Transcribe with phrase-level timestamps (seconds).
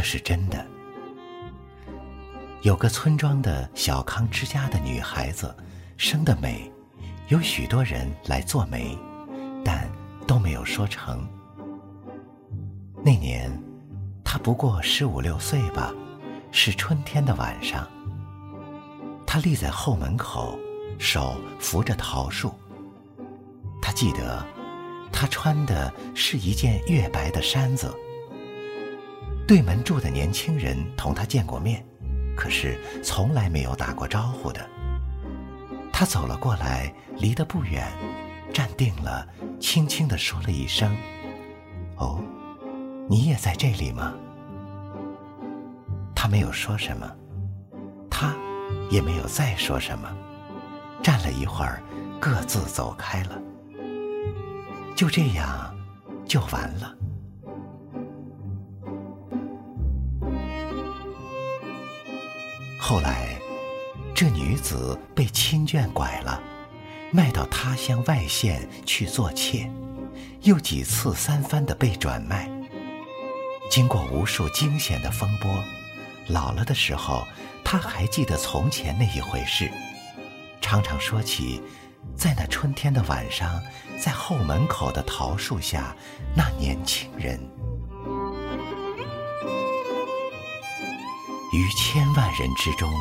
[0.00, 0.66] 这是真的。
[2.62, 5.54] 有个村庄的小康之家的女孩子，
[5.98, 6.72] 生得美，
[7.28, 8.96] 有许多人来做媒，
[9.62, 9.86] 但
[10.26, 11.28] 都没有说成。
[13.04, 13.52] 那年，
[14.24, 15.92] 她不过十五六岁吧，
[16.50, 17.86] 是春天的晚上。
[19.26, 20.58] 她立在后门口，
[20.98, 22.54] 手扶着桃树。
[23.82, 24.42] 她记得，
[25.12, 27.94] 她穿的是一件月白的衫子。
[29.50, 31.84] 对门住的年轻人同他见过面。
[32.36, 34.64] 可是从来没有打过招呼的，
[35.92, 37.84] 他走了过来，离得不远，
[38.54, 39.26] 站定了，
[39.58, 40.96] 轻轻地说了一声
[41.98, 42.22] ：“哦，
[43.08, 44.14] 你也在这里吗？”
[46.14, 47.12] 他没有说什么，
[48.08, 48.32] 他
[48.88, 50.08] 也没有再说什么，
[51.02, 51.82] 站了一会儿，
[52.20, 53.36] 各自走开了。
[54.94, 55.74] 就这样，
[56.24, 56.94] 就完了。
[62.82, 63.38] 后来，
[64.14, 66.42] 这女子被亲眷拐了，
[67.12, 69.70] 卖到他乡外县去做妾，
[70.42, 72.50] 又几次三番的被转卖。
[73.70, 75.62] 经过无数惊险的风波，
[76.28, 77.24] 老了的时候，
[77.62, 79.70] 他还记得从前那一回事，
[80.62, 81.62] 常常说起，
[82.16, 83.62] 在那春天的晚上，
[84.02, 85.94] 在后门口的桃树下，
[86.34, 87.38] 那年轻人。
[91.52, 92.92] 于千万人之中，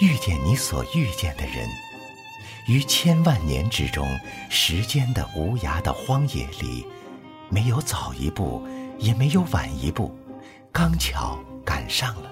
[0.00, 1.68] 遇见你所遇见的人；
[2.68, 4.06] 于千万年之中，
[4.48, 6.86] 时间的无涯的荒野里，
[7.48, 8.64] 没有早一步，
[8.98, 10.16] 也没有晚一步，
[10.70, 12.30] 刚巧赶上了。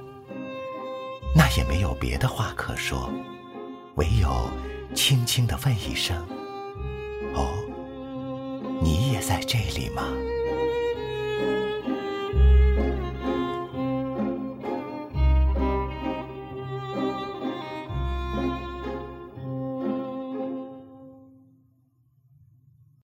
[1.35, 3.11] 那也没有别的话可说，
[3.97, 4.49] 唯有
[4.95, 6.17] 轻轻的问一声
[7.35, 7.53] ：“哦，
[8.81, 10.05] 你也在这里吗？”